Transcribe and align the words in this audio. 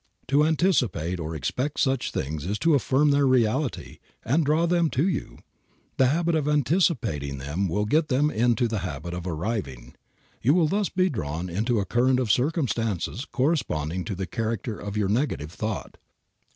To 0.29 0.43
anticipate 0.43 1.19
or 1.19 1.35
expect 1.35 1.79
such 1.79 2.09
things 2.09 2.43
is 2.47 2.57
to 2.57 2.73
affirm 2.73 3.11
their 3.11 3.27
reality 3.27 3.99
and 4.25 4.43
draw 4.43 4.65
them 4.65 4.89
to 4.89 5.07
you. 5.07 5.37
The 5.97 6.07
habit 6.07 6.33
of 6.33 6.47
anticipating 6.47 7.37
them 7.37 7.67
will 7.69 7.85
get 7.85 8.07
them 8.07 8.31
into 8.31 8.67
the 8.67 8.79
habit 8.79 9.13
of 9.13 9.27
"arriving." 9.27 9.93
You 10.41 10.55
will 10.55 10.67
thus 10.67 10.89
be 10.89 11.07
drawn 11.07 11.49
into 11.49 11.79
a 11.79 11.85
current 11.85 12.19
of 12.19 12.31
circumstance 12.31 13.07
corresponding 13.31 14.03
to 14.05 14.15
the 14.15 14.25
character 14.25 14.75
of 14.79 14.97
your 14.97 15.07
negative 15.07 15.51
thought. 15.51 15.99